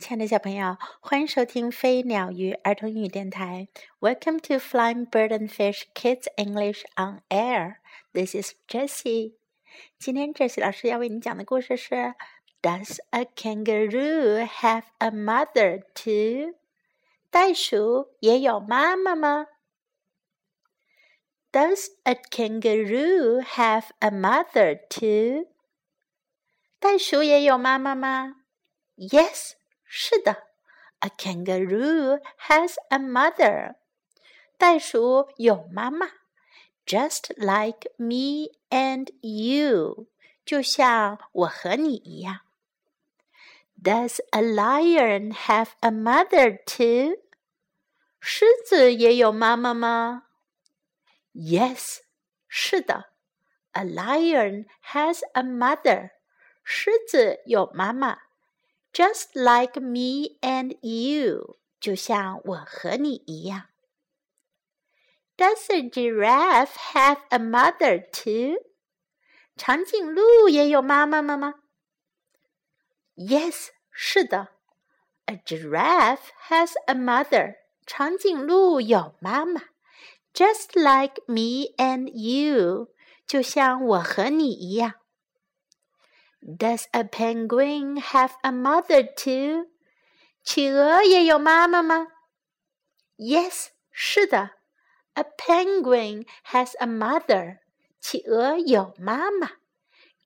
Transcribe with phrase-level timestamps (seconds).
[0.00, 3.68] 亲爱的小朋友，欢迎收听飞鸟鱼儿童英语电台。
[4.00, 7.76] Welcome to Flying Bird and Fish Kids English on Air.
[8.12, 9.34] This is Jessie.
[9.98, 12.14] 今天 Jessie 老师要为你讲的故事是：
[12.62, 16.54] Does a kangaroo have a mother too？
[17.30, 19.46] 袋鼠也有妈妈吗？
[21.52, 25.48] Does a kangaroo have a mother too？
[26.78, 28.36] 袋鼠也有妈妈吗？
[28.96, 29.52] Yes.
[29.94, 30.44] 是的，
[31.00, 33.76] A kangaroo has a mother。
[34.56, 36.06] 袋鼠有妈妈，
[36.84, 40.08] just like me and you，
[40.44, 42.40] 就像我和你一样。
[43.82, 47.16] Does a lion have a mother too？
[48.20, 50.24] 狮子也有妈妈吗？
[51.32, 52.00] Yes，
[52.46, 53.12] 是的，
[53.72, 56.10] A lion has a mother。
[56.62, 58.18] 狮子有妈妈。
[58.94, 63.68] just like me and you，就像我和你一样。
[65.36, 68.62] Does a giraffe have a mother too？
[69.56, 71.54] 长颈鹿也有妈妈吗？
[73.16, 74.48] Yes，是的。
[75.26, 77.56] A giraffe has a mother。
[77.86, 79.62] 长颈鹿有妈妈，
[80.32, 82.94] just like me and you，
[83.26, 84.94] 就像我和你一样。
[86.44, 89.68] does a penguin have a mother too?
[90.42, 92.08] 企鹅也有妈妈吗？
[93.16, 94.52] Yes，是的。
[95.14, 97.58] A penguin has a mother.
[98.00, 99.50] 企鹅有妈妈，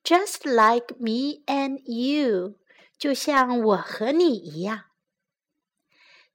[0.04, 2.54] just like me and you，
[2.96, 4.84] 就像我和你一样。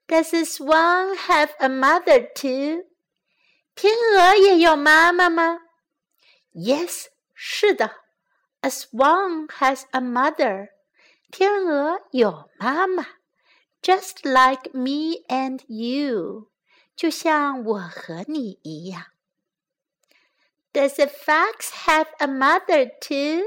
[0.08, 2.88] Does a swan have a mother too?
[3.76, 5.60] 天鹅也有妈妈吗？
[6.54, 7.96] Yes，是的。
[8.64, 10.70] a swan has a mother.
[11.32, 13.06] 天鹅有妈妈，
[13.82, 16.50] just like me and you，
[16.96, 19.06] 就像我和你一样。
[20.74, 23.46] Does a fox have a mother too？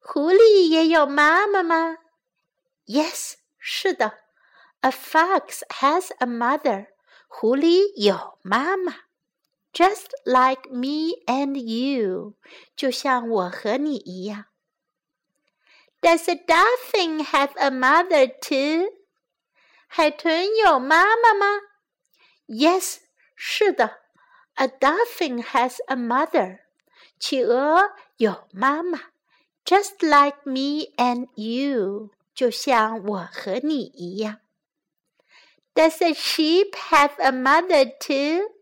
[0.00, 1.96] 狐狸也有妈妈吗？
[2.86, 4.18] Yes，是的，
[4.80, 6.88] a fox has a mother。
[7.28, 8.94] 狐狸有妈妈。
[9.72, 12.34] just like me and you，
[12.76, 14.46] 就像我和你一样。
[16.00, 18.90] Does a dolphin have a mother too？
[19.86, 21.60] 海豚有妈妈吗？
[22.46, 22.98] Yes，
[23.34, 24.00] 是的。
[24.54, 26.60] A dolphin has a mother。
[27.18, 29.00] 企鹅有妈妈，
[29.64, 34.40] just like me and you，就像我和你一样。
[35.74, 38.52] Does a sheep have a mother too？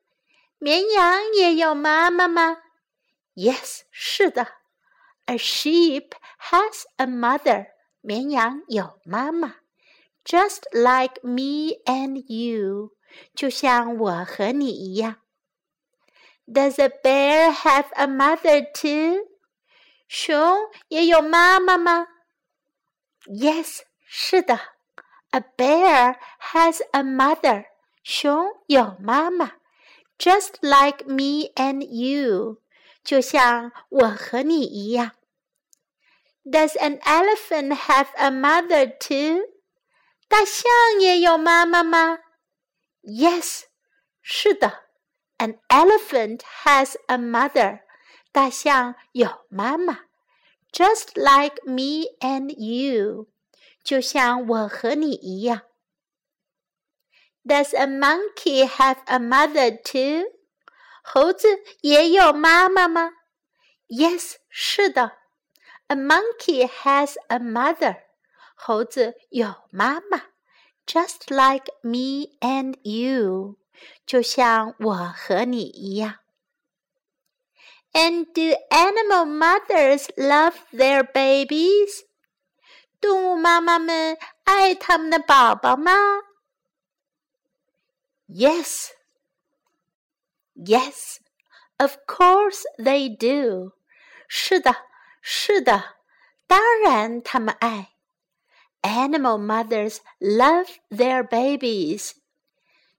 [0.59, 2.59] 绵羊也有妈妈吗？
[3.35, 4.47] Yes，是的。
[5.27, 6.11] A sheep
[6.51, 7.69] has a mother。
[8.01, 9.57] 绵羊有妈妈，
[10.25, 12.91] just like me and you，
[13.35, 15.17] 就像我和你一样。
[16.47, 19.29] Does a bear have a mother too？
[20.09, 22.09] 熊也有妈妈吗？
[23.27, 24.59] Yes，是的。
[25.31, 27.67] A bear has a mother。
[28.03, 29.53] 熊有妈妈。
[30.19, 32.61] just like me and you，
[33.03, 35.13] 就像我和你一样。
[36.45, 39.43] Does an elephant have a mother too？
[40.29, 40.71] 大象
[41.01, 42.19] 也有妈妈吗？
[43.03, 43.65] Yes，
[44.21, 44.85] 是的。
[45.39, 47.81] An elephant has a mother。
[48.33, 50.07] 大象有妈妈，
[50.73, 53.29] just like me and you，
[53.85, 55.63] 就像我和你一样。
[57.47, 60.25] Does a monkey have a mother too?
[61.03, 61.49] 猴子
[61.81, 63.11] 也有妈妈吗？
[63.89, 65.19] Yes，是的。
[65.89, 68.03] A monkey has a mother.
[68.55, 70.23] 猴子有妈妈，
[70.87, 73.59] just like me and you，
[74.07, 76.19] 就像我和你一样。
[77.93, 82.05] And do animal mothers love their babies?
[83.01, 85.93] 动物妈妈们爱他们的宝宝吗
[88.29, 88.91] ？Yes.
[90.55, 91.17] Yes,
[91.79, 93.73] of course they do.
[94.29, 94.85] 是的，
[95.23, 95.97] 是的，
[96.47, 97.95] 当然他们爱。
[98.83, 102.13] Animal mothers love their babies.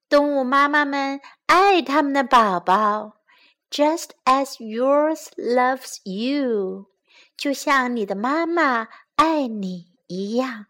[0.09, 3.21] 动物妈妈们爱他们的宝宝，
[3.69, 6.87] just as yours loves you，
[7.37, 10.65] 就像你的妈妈爱你一样。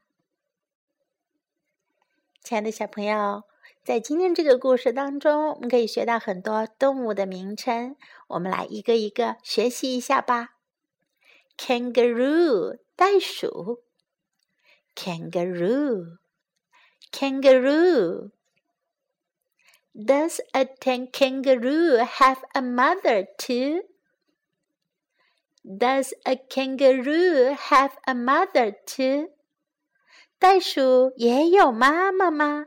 [2.44, 3.44] 亲爱的小朋友。
[3.89, 7.97] 在今天这个故事当中，我们可以学到很多动物的名称。
[8.27, 10.59] 我们来一个一个学习一下吧。
[11.57, 13.83] Kangaroo，袋鼠。
[14.95, 16.19] Kangaroo。
[17.11, 18.31] kangaroo?
[19.95, 23.85] Does a kangaroo have a mother too?
[25.65, 29.31] Does a kangaroo have a mother too?
[30.39, 32.67] 袋鼠也有妈妈吗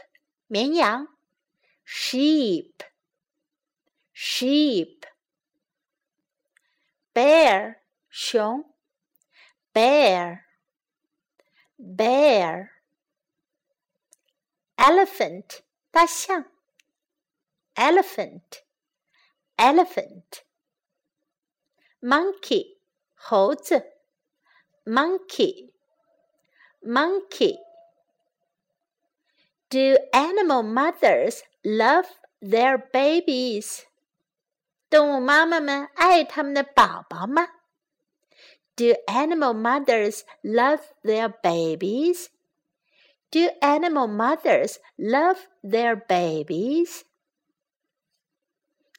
[0.48, 1.11] 绵羊。
[1.92, 2.84] Sheep,
[4.14, 5.06] sheep.
[7.14, 8.64] Bear, 熊。
[9.74, 10.46] Bear,
[11.78, 12.72] bear.
[14.78, 15.62] Elephant,
[15.92, 16.46] 大象。
[17.78, 18.64] elephant,
[19.58, 20.44] elephant.
[22.02, 22.80] Monkey,
[23.16, 23.84] 猴子，
[24.86, 25.74] monkey,
[26.82, 27.58] monkey.
[29.70, 32.08] Do animal mothers love
[32.42, 33.84] their babies?
[34.90, 37.48] 动物妈妈们爱他们的宝宝吗？
[38.76, 42.28] Do animal mothers love their babies?
[43.32, 47.04] Do animal mothers love their babies?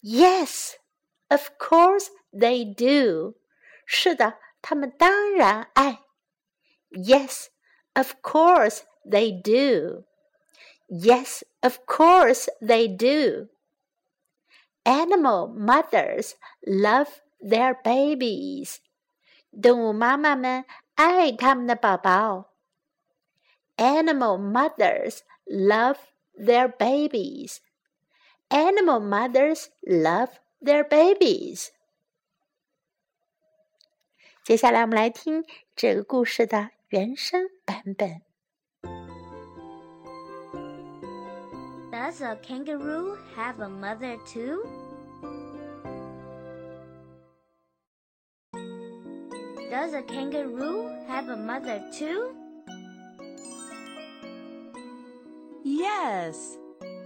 [0.03, 0.75] Yes,
[1.29, 3.37] of course they do.
[3.87, 6.01] 是的，他们当然爱。
[6.91, 7.47] Yes,
[7.95, 10.05] of course they do.
[10.89, 13.49] Yes, of course they do.
[14.85, 16.35] Animal mothers
[16.67, 18.79] love their babies.
[19.63, 22.55] 动物妈妈们爱他们的宝宝。
[23.77, 25.99] Animal mothers love
[26.35, 27.59] their babies.
[28.49, 30.31] Animal mothers love
[30.61, 31.69] their babies.
[34.43, 35.45] 接下来我们来听
[35.77, 38.23] 这个故事的原声版本。
[42.04, 44.68] Does a kangaroo have a mother too?
[49.72, 52.36] Does a kangaroo have a mother too?
[55.64, 56.58] Yes,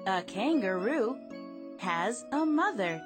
[0.08, 1.16] a kangaroo
[1.78, 3.00] has a mother,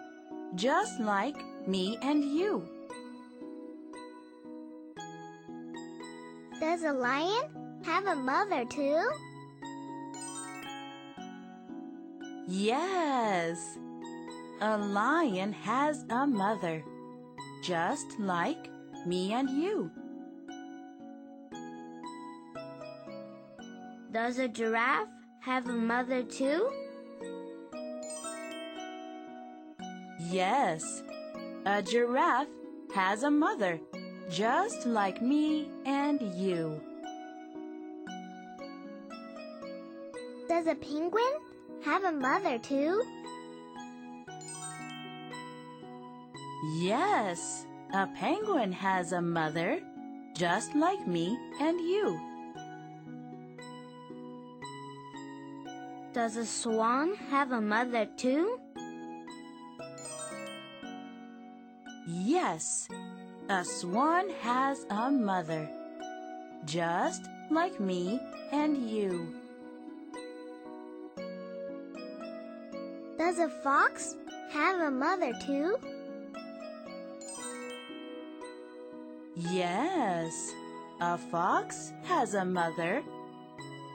[0.56, 1.36] just like
[1.68, 2.64] me and you.
[6.62, 9.12] Does a lion have a mother too?
[12.54, 13.80] Yes,
[14.60, 16.84] a lion has a mother,
[17.64, 18.68] just like
[19.06, 19.90] me and you.
[24.12, 25.08] Does a giraffe
[25.40, 26.70] have a mother too?
[30.20, 31.04] Yes,
[31.66, 32.50] a giraffe
[32.94, 33.80] has a mother,
[34.30, 36.82] just like me and you.
[40.50, 41.32] Does a penguin
[41.84, 43.04] have a mother too?
[46.76, 49.80] Yes, a penguin has a mother,
[50.36, 52.20] just like me and you.
[56.14, 58.60] Does a swan have a mother too?
[62.08, 62.88] Yes,
[63.50, 65.70] a swan has a mother,
[66.66, 68.20] just like me
[68.52, 69.41] and you.
[73.22, 74.16] Does a fox
[74.52, 75.78] have a mother too?
[79.36, 80.52] Yes,
[81.00, 83.04] a fox has a mother,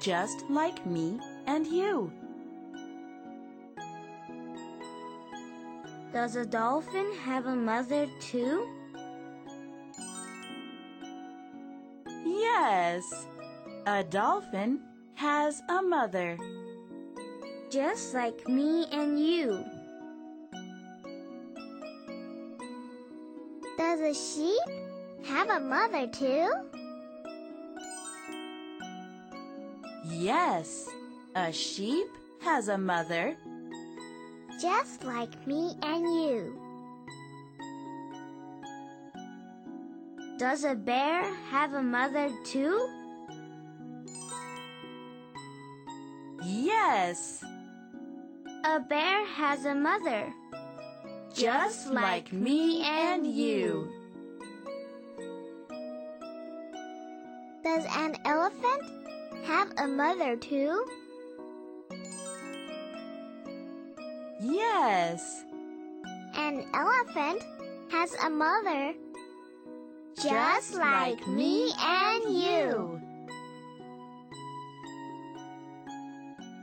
[0.01, 1.19] just like me
[1.49, 2.13] and you.
[6.13, 8.65] Does a dolphin have a mother too?
[12.25, 13.27] Yes,
[13.87, 14.83] a dolphin
[15.15, 16.39] has a mother.
[17.77, 19.63] Just like me and you.
[23.77, 24.63] Does a sheep
[25.27, 26.51] have a mother too?
[30.07, 30.89] Yes,
[31.35, 32.07] A sheep
[32.41, 33.37] has a mother.
[34.59, 36.59] Just like me and you.
[40.39, 42.89] Does a bear have a mother too?
[46.43, 47.45] Yes.
[48.69, 50.35] A bear has a mother.
[51.33, 53.89] Just like me and you.
[57.63, 58.83] Does an elephant
[59.45, 60.85] have a mother too?
[64.41, 65.45] Yes.
[66.35, 67.45] An elephant
[67.93, 68.95] has a mother.
[70.21, 73.06] Just like me and you.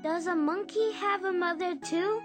[0.03, 2.22] Does a monkey have a mother too?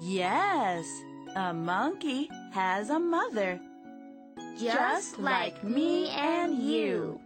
[0.00, 0.86] Yes.
[1.34, 3.58] A monkey has a mother.
[4.56, 7.20] Just like me and you.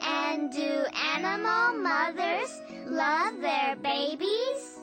[0.00, 0.84] And do
[1.14, 4.78] animal mothers love their babies?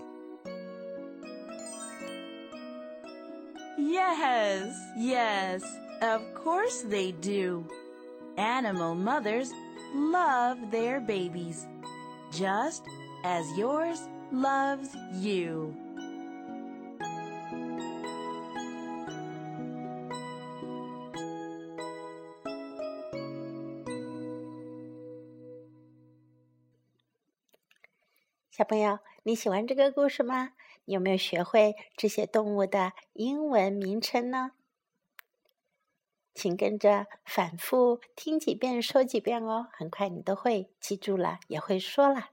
[3.79, 5.63] Yes, yes,
[6.03, 7.65] of course they do.
[8.37, 9.51] Animal mothers
[9.95, 11.65] love their babies,
[12.31, 12.83] just
[13.23, 15.73] as yours loves you.
[28.51, 30.53] 小朋友，你喜欢这个故事吗？
[30.85, 34.51] 你有没有学会这些动物的英文名称呢？
[36.37, 42.29] 请跟着反复听几遍，说几遍哦，很快你都会记住了，也会说了。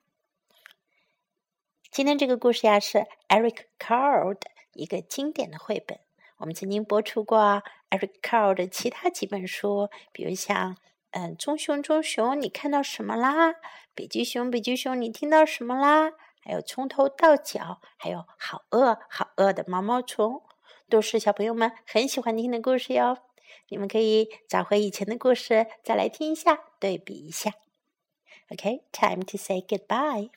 [1.90, 6.00] 今天这个故事呀是 Eric Carle 的一个经典的绘本。
[6.36, 10.76] 我们曾经播出过 Eric Carle 的其他几本书，比如像
[11.12, 13.54] 嗯，棕熊棕熊，你看到什么啦？
[13.94, 16.12] 北极熊北极熊，你听到什么啦？
[16.42, 20.42] 还有从头到脚，还有好饿好饿的毛毛虫，
[20.90, 23.16] 都是小朋友们很喜欢听的故事哟。
[23.68, 27.52] 你们可以找回以前的故事，再来听一下，对比一下。
[28.50, 30.30] OK，time to say goodbye。